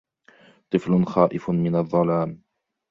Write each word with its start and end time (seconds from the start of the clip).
طفل 0.69 1.05
خائف 1.05 1.49
من 1.49 1.75
الظلام. 1.75 2.41